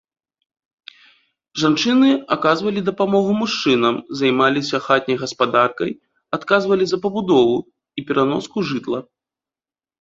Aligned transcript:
Жанчыны 1.63 2.09
аказвалі 2.35 2.81
дапамогу 2.89 3.31
мужчынам, 3.43 3.95
займаліся 4.23 4.77
хатняй 4.87 5.17
гаспадаркай, 5.23 5.91
адказвалі 6.41 6.85
за 6.95 7.03
пабудову 7.07 7.57
і 7.97 8.01
пераноску 8.11 8.57
жытла. 8.75 8.99